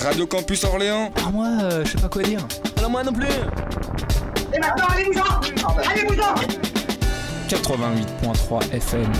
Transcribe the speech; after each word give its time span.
Radio 0.00 0.26
Campus 0.26 0.64
Orléans. 0.64 1.10
Ah, 1.16 1.30
moi, 1.30 1.46
euh, 1.62 1.84
je 1.84 1.90
sais 1.92 1.98
pas 1.98 2.08
quoi 2.08 2.22
dire. 2.22 2.40
Alors 2.78 2.90
moi 2.90 3.02
non 3.04 3.12
plus 3.12 3.26
Et 3.26 4.58
maintenant, 4.58 4.86
allez-vous-en 4.90 5.88
Allez-vous-en 5.88 6.34
88.3 7.48 8.72
FM. 8.72 9.12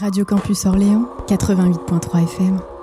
Radio 0.00 0.24
Campus 0.24 0.64
Orléans, 0.66 1.08
88.3 1.28 2.22
FM. 2.22 2.77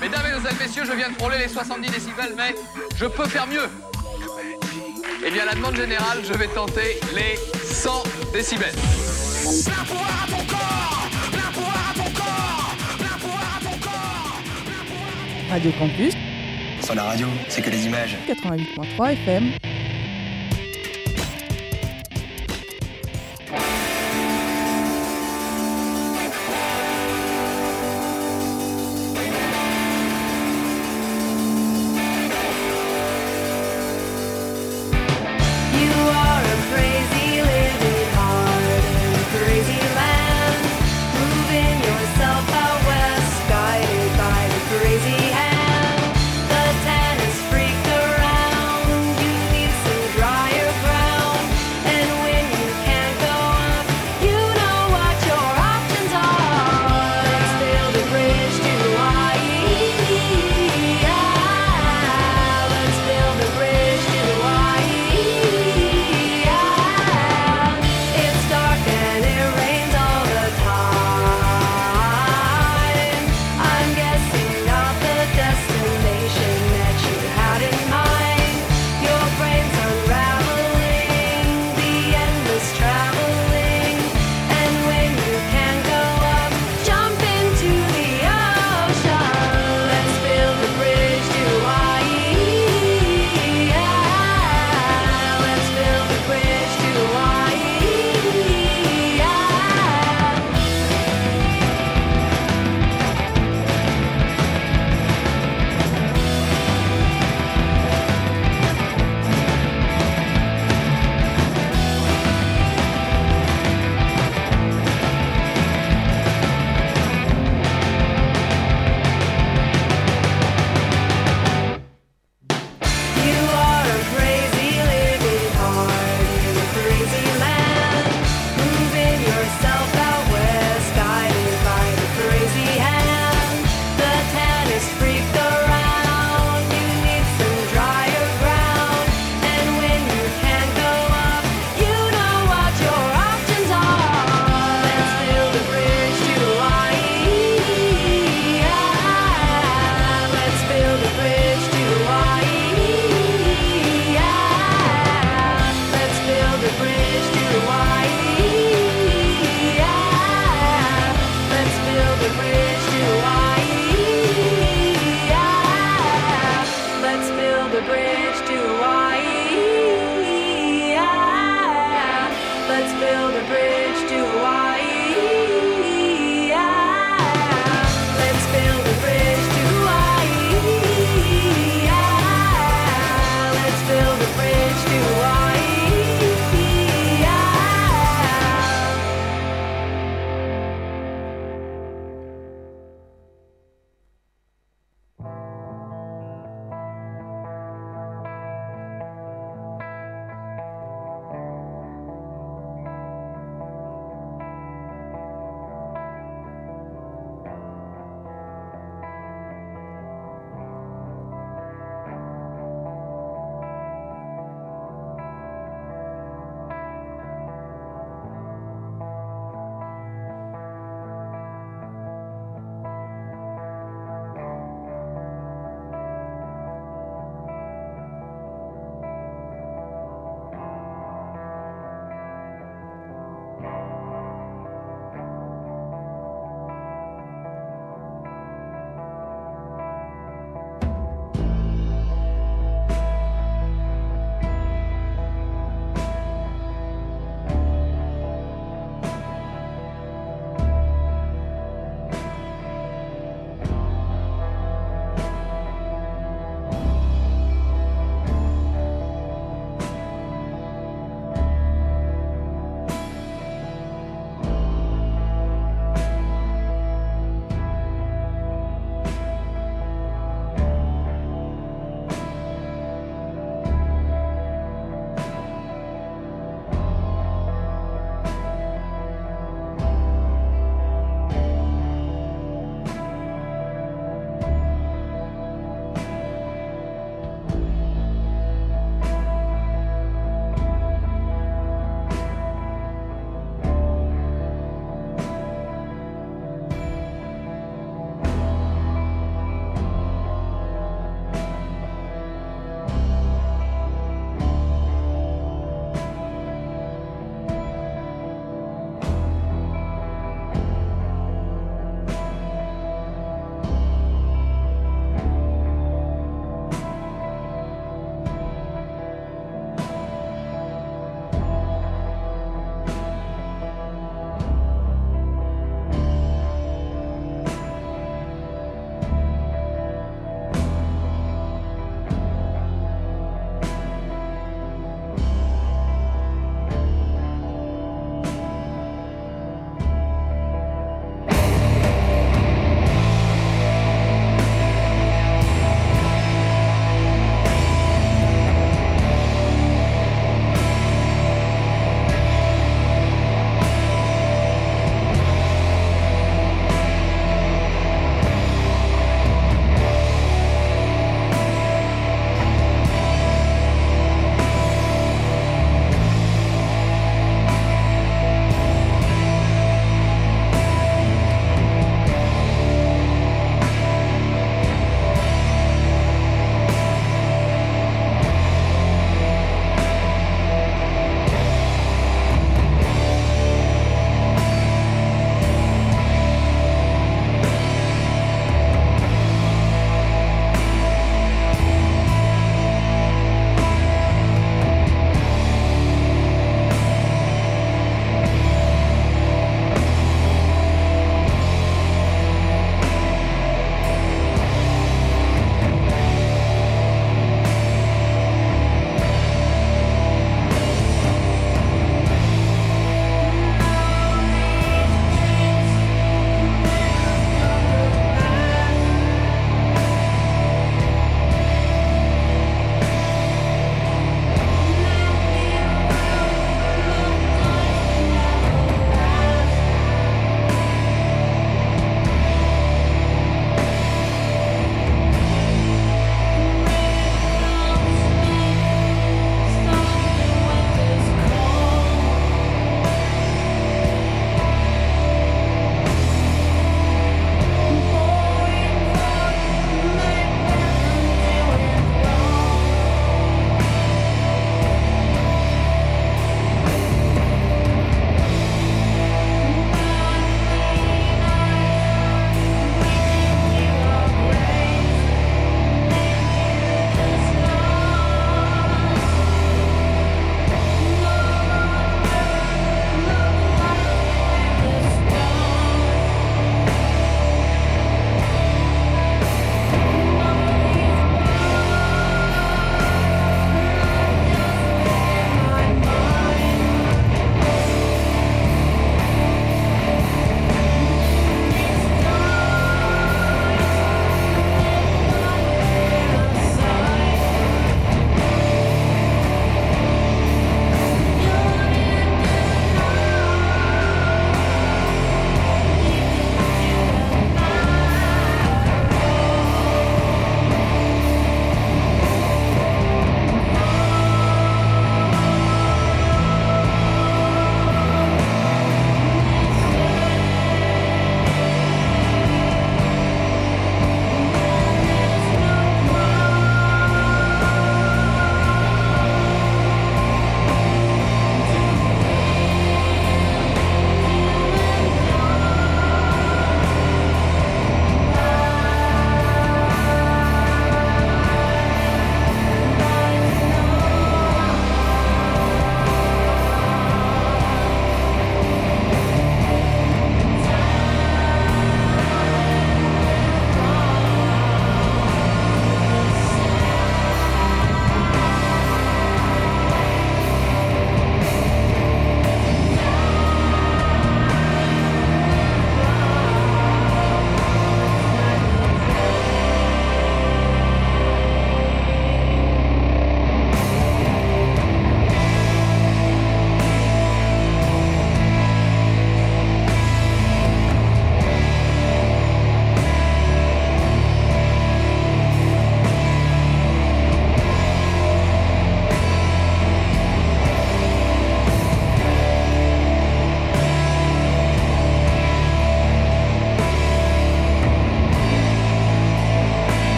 Mesdames 0.00 0.24
et 0.24 0.32
messieurs, 0.62 0.84
je 0.86 0.92
viens 0.92 1.10
de 1.10 1.14
frôler 1.16 1.36
les 1.36 1.48
70 1.48 1.90
décibels, 1.90 2.32
mais 2.34 2.54
je 2.96 3.04
peux 3.04 3.26
faire 3.26 3.46
mieux. 3.46 3.68
Eh 5.26 5.30
bien, 5.30 5.42
à 5.42 5.46
la 5.46 5.54
demande 5.54 5.76
générale, 5.76 6.20
je 6.24 6.32
vais 6.32 6.46
tenter 6.46 6.98
les 7.14 7.36
100 7.62 8.04
décibels. 8.32 8.72
Radio 15.50 15.72
Campus 15.78 16.14
Sans 16.80 16.94
la 16.94 17.04
radio, 17.04 17.26
c'est 17.48 17.60
que 17.60 17.68
les 17.68 17.84
images. 17.84 18.16
88.3 18.26 19.12
FM. 19.12 19.52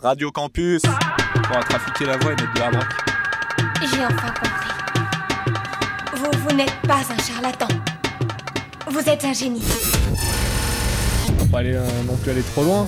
Radio 0.00 0.30
Campus 0.30 0.82
On 1.50 1.54
va 1.54 1.60
trafiquer 1.64 2.06
la 2.06 2.16
voix 2.18 2.30
et 2.30 2.36
mettre 2.36 2.52
de 2.54 2.58
la 2.60 2.70
braque. 2.70 2.92
J'ai 3.80 4.04
enfin 4.04 4.32
compris. 4.32 4.70
Vous, 6.14 6.30
vous 6.48 6.56
n'êtes 6.56 6.74
pas 6.86 7.00
un 7.00 7.20
charlatan. 7.20 7.66
Vous 8.88 9.00
êtes 9.00 9.24
un 9.24 9.32
génie. 9.32 9.62
On 11.28 11.44
va 11.44 11.50
pas 11.50 11.58
aller 11.58 11.74
euh, 11.74 12.02
non 12.06 12.16
plus 12.16 12.30
aller 12.30 12.42
trop 12.42 12.62
loin. 12.62 12.86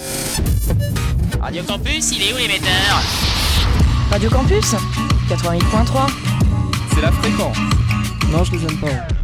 Radio 1.40 1.64
Campus, 1.64 2.12
il 2.12 2.22
est 2.22 2.32
où 2.32 2.36
l'émetteur? 2.36 3.02
Radio 4.12 4.30
Campus 4.30 4.74
88.3. 5.28 6.12
C'est 6.94 7.02
la 7.02 7.10
fréquence. 7.10 7.56
Non, 8.30 8.44
je 8.44 8.52
les 8.52 8.62
aime 8.66 8.78
pas. 8.78 9.19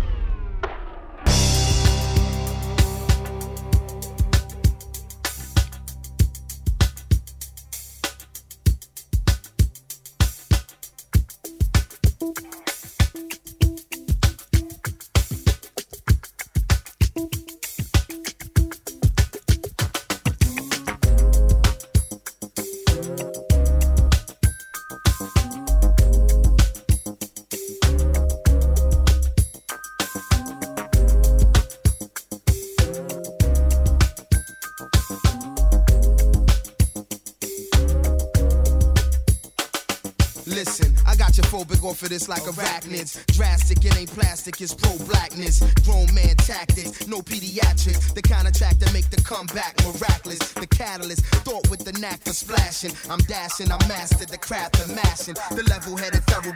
Plastic, 44.47 44.61
it's 44.61 44.75
pro 44.75 45.07
blackness. 45.07 45.61
Grown 45.85 46.13
man 46.15 46.37
tactics, 46.37 47.07
no 47.07 47.21
pediatrics. 47.21 48.15
The 48.15 48.23
kind 48.23 48.47
of 48.47 48.55
track 48.55 48.79
that 48.79 48.93
make 48.93 49.11
the 49.11 49.21
comeback 49.23 49.75
miraculous. 49.85 50.39
The 50.53 50.67
catalyst, 50.67 51.25
thought 51.45 51.69
with 51.71 51.85
the 51.85 51.93
knack 52.01 52.21
for 52.23 52.33
splashing. 52.33 52.93
I'm 53.11 53.19
dashing, 53.27 53.71
I 53.73 53.79
mastered 53.89 54.29
the 54.29 54.39
craft 54.39 54.81
of 54.81 54.95
mashing. 54.95 55.35
The 55.51 55.65
level 55.65 55.97
headed 55.97 56.25
thoroughbred, 56.25 56.56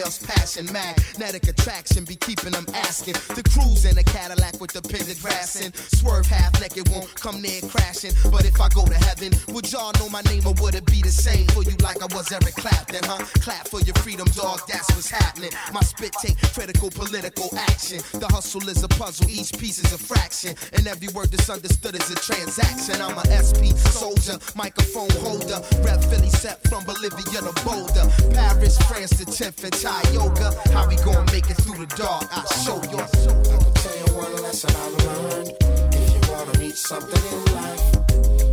female's 0.00 0.18
passion. 0.18 0.66
Magnetic 0.72 1.48
attraction 1.48 2.04
be 2.04 2.16
keeping 2.16 2.52
them 2.52 2.66
asking. 2.74 3.14
The 3.34 3.42
cruise 3.52 3.84
in 3.84 3.98
a 3.98 4.04
Cadillac 4.04 4.60
with 4.60 4.72
the 4.72 4.82
pendant 4.82 5.20
grass 5.20 5.60
in. 5.60 5.72
Swerve 5.74 6.26
half 6.26 6.60
naked, 6.60 6.88
won't 6.90 7.14
come 7.14 7.40
near 7.42 7.60
crashing. 7.68 8.12
But 8.30 8.44
if 8.44 8.60
I 8.60 8.68
go 8.68 8.84
to 8.86 8.94
heaven, 8.94 9.32
would 9.48 9.70
y'all 9.70 9.92
know 9.98 10.08
my 10.08 10.22
name 10.22 10.46
or 10.46 10.54
would 10.60 10.74
it 10.74 10.86
be 10.86 11.02
the 11.02 11.12
same 11.12 11.46
for 11.48 11.62
you 11.62 11.76
like 11.82 12.02
I 12.02 12.06
was 12.14 12.30
Eric 12.32 12.54
Clapton, 12.54 13.04
huh? 13.04 13.24
Clap 13.40 13.68
for 13.68 13.80
your 13.80 13.94
freedom, 13.96 14.26
dog, 14.32 14.60
that's 14.68 14.88
what's 14.94 15.10
happening. 15.10 15.50
My 15.72 15.80
spit 15.80 16.12
take 16.22 16.40
critical 16.54 16.90
political 16.90 17.48
action. 17.56 18.00
The 18.18 18.28
hustle 18.28 18.68
is 18.68 18.82
a 18.82 18.88
puzzle, 18.88 19.28
each 19.28 19.52
piece 19.58 19.78
is 19.82 19.92
a 19.92 19.98
fraction. 19.98 20.54
And 20.72 20.86
every 20.86 21.08
word 21.08 21.30
that's 21.30 21.50
understood 21.50 21.94
is 21.96 22.10
a 22.10 22.16
transaction. 22.16 23.00
I'm 23.00 23.18
a 23.18 23.26
SP 23.28 23.76
soldier, 23.76 24.38
microphone 24.56 25.10
holder. 25.20 25.60
Rep 25.82 26.02
Philly 26.04 26.30
set 26.30 26.62
from 26.68 26.84
Bolivia 26.84 27.40
to 27.44 27.52
Boulder. 27.64 28.06
Paris, 28.32 28.78
France 28.88 29.16
to 29.18 29.24
10th 29.24 29.64
and 29.64 29.74
Tioga. 29.90 30.54
How 30.72 30.86
we 30.88 30.96
gonna 30.96 31.26
make 31.32 31.50
it 31.50 31.58
through 31.62 31.84
the 31.84 31.90
dark? 31.96 32.26
I'll 32.30 32.46
show 32.64 32.78
you. 32.92 32.98
I 32.98 33.56
can 33.62 33.72
tell 33.82 33.96
you 33.98 34.08
one 34.14 34.32
lesson 34.42 34.70
I 34.70 34.86
learned. 35.04 35.50
If 35.98 36.06
you 36.14 36.20
wanna 36.30 36.54
reach 36.62 36.76
something 36.90 37.24
in 37.34 37.40
life, 37.58 37.86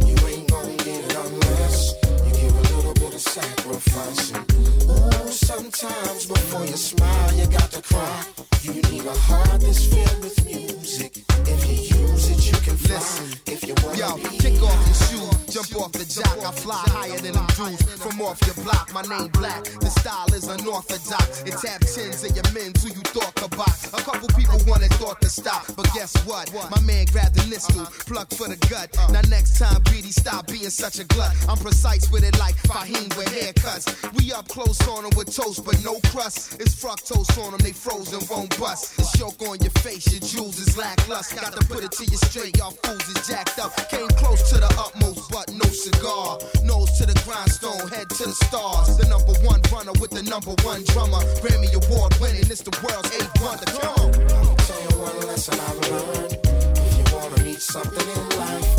you 0.08 0.16
ain't 0.32 0.50
gonna 0.50 0.76
get 0.88 1.00
it 1.06 1.16
unless 1.26 1.94
you 2.26 2.32
give 2.42 2.56
a 2.58 2.66
little 2.74 2.94
bit 2.96 3.14
of 3.14 3.22
sacrificing. 3.22 4.46
Ooh, 4.90 5.30
sometimes 5.30 6.26
before 6.26 6.66
you 6.66 6.78
smile, 6.78 7.34
you 7.36 7.46
got 7.48 7.70
to 7.72 7.82
cry. 7.82 8.24
You 8.64 8.74
need 8.90 9.06
a 9.06 9.18
heart 9.28 9.62
that's 9.62 9.86
filled 9.86 10.24
with 10.24 10.38
music. 10.46 11.24
If 11.54 11.60
you 11.70 11.78
use 12.02 12.30
it, 12.34 12.42
you 12.50 12.58
can 12.66 12.78
fly. 12.78 13.06
If 13.46 13.68
you 13.68 13.76
wanna 13.84 13.98
Yo, 13.98 14.18
kick 14.42 14.62
off 14.64 14.82
your 14.90 15.00
shoes, 15.06 15.54
jump 15.54 15.82
off 15.82 15.92
the 15.92 16.06
jock. 16.06 16.27
I 16.48 16.52
fly 16.52 16.82
higher 16.95 17.18
than 17.20 17.34
them 17.34 17.45
dudes 17.58 17.84
from 18.00 18.22
off 18.22 18.39
your 18.48 18.56
block. 18.64 18.93
My 18.93 19.02
name 19.02 19.28
black, 19.36 19.66
the 19.66 19.89
style 19.89 20.32
is 20.34 20.48
unorthodox. 20.48 21.43
It 21.43 21.60
tap 21.60 21.82
tens 21.84 22.24
of 22.24 22.32
your 22.32 22.48
men 22.56 22.72
who 22.80 22.88
you 22.88 23.04
thought 23.12 23.36
could 23.36 23.52
box. 23.58 23.91
A 23.91 24.00
couple 24.00 24.30
people 24.30 24.56
wanted 24.66 24.93
thought 24.93 25.20
to 25.20 25.30
stop, 25.30 25.68
but 25.76 25.91
guess 25.93 26.16
what? 26.24 26.48
My 26.72 26.80
man 26.88 27.06
grabbed 27.12 27.36
the 27.36 27.43
nistle, 27.50 27.84
plucked 28.08 28.36
for 28.36 28.48
the 28.48 28.56
gut. 28.72 28.95
Now 29.12 29.20
next 29.28 29.60
time, 29.60 29.82
greedy, 29.91 30.12
stop 30.12 30.48
being 30.48 30.70
such 30.70 31.00
a 31.00 31.04
glut. 31.04 31.36
I'm 31.50 31.58
precise 31.58 32.10
with 32.12 32.24
it 32.24 32.39
like 32.39 32.56
Fahim 32.64 33.12
with 33.18 33.28
haircuts. 33.28 34.16
We 34.16 34.32
up 34.32 34.48
close 34.48 34.80
on 34.88 35.04
them 35.04 35.12
with 35.18 35.36
toast, 35.36 35.66
but 35.66 35.76
no 35.84 36.00
crust. 36.16 36.62
It's 36.62 36.80
fructose 36.80 37.28
on 37.43 37.52
them, 37.52 37.60
they 37.60 37.74
frozen, 37.74 38.24
won't 38.32 38.58
bust. 38.58 38.95
The 38.95 39.04
choke 39.20 39.41
on 39.43 39.60
your 39.60 39.76
face, 39.84 40.08
your 40.14 40.22
jewels 40.22 40.60
is 40.60 40.78
lackluster. 40.78 41.41
Got 41.41 41.60
to 41.60 41.68
put 41.68 41.84
it 41.84 41.91
to 41.91 42.06
you 42.06 42.16
straight, 42.16 42.56
y'all 42.56 42.72
fools 42.72 43.04
is 43.10 43.28
jacked 43.28 43.60
up. 43.60 43.76
Came 43.91 44.08
close 44.16 44.50
to 44.52 44.56
the 44.64 44.72
utmost, 44.80 45.30
but 45.30 45.52
no 45.52 45.68
cigar. 45.68 46.37
Nose 46.64 46.92
to 47.00 47.06
the 47.06 47.18
grindstone, 47.26 47.88
head 47.90 48.10
to 48.10 48.24
the 48.26 48.38
stars. 48.46 48.98
The 48.98 49.08
number 49.08 49.34
one 49.46 49.62
runner 49.72 49.94
with 50.00 50.12
the 50.12 50.24
number 50.24 50.52
one 50.64 50.84
drummer. 50.86 51.22
Grammy 51.42 51.70
Award 51.74 52.18
winning, 52.20 52.48
it's 52.50 52.62
the 52.62 52.74
world's 52.84 53.12
eighth 53.16 53.34
wonder. 53.42 53.66
Come 53.66 53.94
on. 54.06 54.58
Tell 54.68 54.82
you 54.82 54.96
one 55.00 55.20
lesson 55.28 55.60
I've 55.60 55.80
learned. 55.92 56.38
If 56.44 56.94
you 56.98 57.06
wanna 57.16 57.44
reach 57.44 57.64
something 57.64 58.08
in 58.08 58.24
life, 58.38 58.70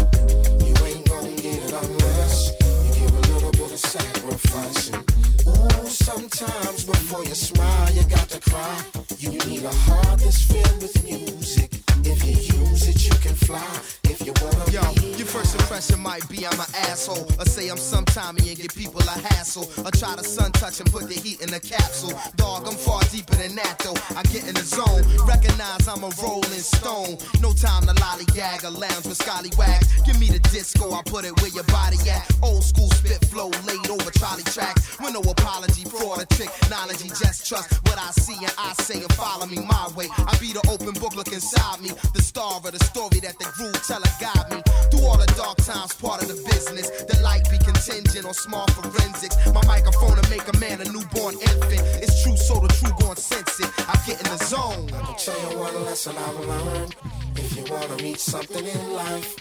you 0.65 0.75
ain't 0.87 1.09
gonna 1.09 1.35
get 1.37 1.59
it 1.65 1.73
unless 1.73 2.53
you 2.61 2.93
give 3.01 3.15
a 3.15 3.25
little 3.33 3.53
bit 3.53 3.73
of 3.73 3.79
sacrificing. 3.79 5.03
Ooh, 5.47 5.89
sometimes 5.89 6.85
before 6.85 7.25
you 7.25 7.35
smile, 7.35 7.91
you 7.93 8.05
got 8.05 8.29
to 8.29 8.41
cry. 8.41 8.77
You 9.19 9.31
need 9.47 9.65
a 9.65 9.75
heart 9.87 10.21
that's 10.21 10.43
filled 10.43 10.83
with 10.83 11.03
music. 11.05 11.71
If 12.05 12.25
you 12.25 12.48
use 12.59 12.89
it, 12.89 13.05
you 13.07 13.15
can 13.21 13.35
fly. 13.35 13.65
If 14.05 14.27
you 14.27 14.33
wanna 14.43 14.59
Yo, 14.71 14.83
your 15.17 15.27
first 15.27 15.55
impression 15.55 16.01
might 16.01 16.29
be 16.29 16.47
I'm 16.47 16.59
an 16.61 16.67
asshole. 16.91 17.27
Or 17.39 17.47
say 17.47 17.69
I'm 17.69 17.79
some 17.79 18.05
Tommy 18.05 18.49
and 18.49 18.57
give 18.59 18.75
people 18.75 19.01
a 19.01 19.19
hassle. 19.33 19.71
Or 19.85 19.91
try 19.91 20.15
to 20.17 20.25
sun 20.25 20.53
touch 20.53 20.81
and 20.81 20.91
put 20.91 21.09
the 21.09 21.15
heat 21.15 21.41
in 21.41 21.53
a 21.55 21.61
capsule. 21.61 22.13
Dog, 22.37 22.67
I'm 22.67 22.77
far 22.77 23.03
deeper 23.13 23.37
than 23.37 23.55
that 23.57 23.79
though. 23.79 23.97
I 24.17 24.23
get 24.25 24.47
in 24.47 24.55
the 24.55 24.67
zone. 24.67 25.03
Recognize 25.27 25.89
I'm 25.89 26.05
a 26.05 26.11
rolling 26.23 26.65
stone. 26.65 27.17
No 27.41 27.53
time 27.53 27.85
to 27.87 27.95
lollygag 27.97 28.65
or 28.65 28.71
lounge 28.71 29.07
with 29.07 29.17
scallywags. 29.17 29.89
Give 30.03 30.19
me 30.19 30.29
the 30.29 30.41
disco, 30.51 30.93
I 30.93 31.03
put 31.07 31.25
it 31.25 31.35
where 31.41 31.51
your 31.51 31.65
body 31.65 31.99
at. 32.11 32.25
Old 32.43 32.65
school 32.65 32.91
spit 32.91 33.25
flow 33.27 33.51
laid 33.67 33.89
over 33.89 34.11
trolley 34.11 34.45
tracks. 34.45 34.99
With 35.01 35.15
no 35.15 35.21
apology, 35.21 35.85
fraud 35.85 36.23
or 36.23 36.27
technology. 36.27 37.09
Just 37.09 37.49
trust 37.49 37.73
what 37.87 37.99
I 37.99 38.11
see 38.13 38.37
and 38.37 38.55
I 38.59 38.73
say 38.75 39.01
and 39.01 39.13
follow 39.15 39.47
me 39.47 39.59
my 39.65 39.89
way. 39.97 40.09
I 40.13 40.37
be 40.39 40.53
the 40.53 40.65
open 40.69 40.93
book, 41.01 41.17
look 41.17 41.33
inside 41.33 41.81
me. 41.81 41.91
The 42.15 42.23
star 42.23 42.48
of 42.57 42.73
the 42.73 42.85
story 42.85 43.21
that 43.21 43.39
the 43.39 43.45
groove 43.57 43.81
teller 43.87 44.13
guide 44.21 44.49
me. 44.51 44.63
Through 44.91 45.07
all 45.07 45.19
the 45.19 45.31
dark 45.37 45.59
times, 45.59 45.95
part 45.95 46.23
of 46.23 46.29
the 46.29 46.39
business. 46.49 46.89
The 47.05 47.21
light 47.23 47.45
be 47.51 47.59
contingent 47.59 48.25
on 48.25 48.35
small 48.35 48.67
forensics. 48.69 49.37
My 49.53 49.65
microphone 49.67 50.17
to 50.17 50.25
make 50.31 50.47
a 50.49 50.57
man 50.59 50.81
a 50.81 50.85
newborn 50.85 51.35
infant. 51.35 51.83
It's 52.03 52.23
true, 52.23 52.37
so 52.37 52.61
the 52.61 52.69
true 52.69 52.93
gon' 53.01 53.17
sense 53.17 53.61
it. 53.61 53.71
I 53.89 53.95
get 54.07 54.21
in 54.25 54.29
the 54.33 54.41
zone. 54.45 54.89
I 54.95 55.01
can 55.07 55.17
tell 55.17 55.39
you 55.51 55.59
one 55.59 55.75
lesson 55.85 56.17
I've 56.17 56.41
learned. 56.41 56.97
If 57.37 57.57
you 57.57 57.65
wanna 57.71 57.97
reach 58.03 58.19
something 58.19 58.65
in 58.65 58.93
life, 58.93 59.37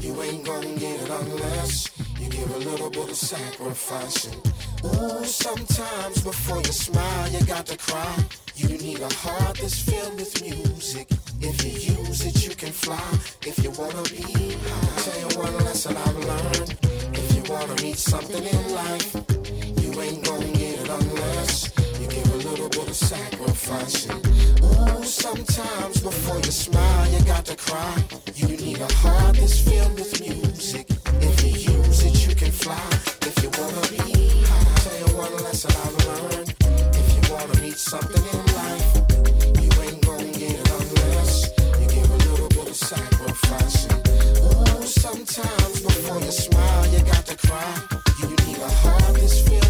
you 0.00 0.20
ain't 0.22 0.44
gonna 0.44 0.74
get 0.74 1.00
it 1.02 1.10
unless 1.10 1.90
you 2.18 2.28
give 2.28 2.50
a 2.54 2.58
little 2.58 2.90
bit 2.90 3.08
of 3.10 3.16
sacrificing. 3.16 4.40
Ooh, 4.84 5.24
sometimes 5.24 6.22
before 6.22 6.58
you 6.58 6.72
smile, 6.72 7.28
you 7.30 7.44
got 7.46 7.66
to 7.66 7.76
cry. 7.76 8.16
You 8.54 8.78
need 8.78 9.00
a 9.00 9.12
heart 9.14 9.58
that's 9.58 9.80
filled 9.82 10.14
with 10.16 10.42
music. 10.42 11.17
If 11.40 11.64
you 11.64 11.94
use 12.02 12.26
it, 12.26 12.44
you 12.44 12.54
can 12.54 12.72
fly. 12.72 13.00
If 13.46 13.62
you 13.62 13.70
wanna 13.70 14.02
be 14.10 14.22
high, 14.22 15.02
tell 15.02 15.18
you 15.20 15.38
one 15.38 15.54
lesson 15.64 15.96
I've 15.96 16.16
learned. 16.16 16.74
If 17.14 17.36
you 17.36 17.52
wanna 17.52 17.80
meet 17.80 17.96
something 17.96 18.42
in 18.42 18.74
life, 18.74 19.14
you 19.80 20.00
ain't 20.00 20.24
gonna 20.24 20.50
get 20.52 20.80
it 20.80 20.88
unless 20.88 21.70
you 22.00 22.08
give 22.08 22.28
a 22.34 22.38
little 22.48 22.68
bit 22.68 22.88
of 22.88 22.96
sacrificing. 22.96 24.20
Ooh, 24.64 25.04
sometimes 25.04 26.00
before 26.00 26.38
you 26.38 26.50
smile, 26.50 27.08
you 27.08 27.24
got 27.24 27.44
to 27.44 27.56
cry. 27.56 27.94
You 28.34 28.48
need 28.48 28.80
a 28.80 28.92
heart 28.94 29.36
that's 29.36 29.60
filled 29.60 29.94
with 29.94 30.20
music. 30.20 30.88
If 31.20 31.44
you 31.44 31.72
use 31.72 32.04
it, 32.04 32.26
you 32.26 32.34
can 32.34 32.50
fly. 32.50 32.88
If 33.22 33.36
you 33.44 33.50
wanna 33.60 33.86
be 33.94 34.42
high, 34.44 34.74
tell 34.82 34.98
you 34.98 35.16
one 35.16 35.44
lesson 35.44 35.70
I've 35.70 35.98
learned. 36.06 36.54
If 37.00 37.06
you 37.14 37.32
wanna 37.32 37.60
meet 37.60 37.78
something 37.78 38.24
in 38.24 38.48
Oh, 43.50 44.82
sometimes 44.84 45.80
before 45.80 46.20
you 46.20 46.30
smile, 46.30 46.86
you 46.88 46.98
got 46.98 47.24
to 47.24 47.36
cry. 47.46 47.82
You 48.20 48.28
need 48.28 48.58
a 48.58 48.68
heart 48.68 49.14
that's 49.14 49.40
filled. 49.40 49.67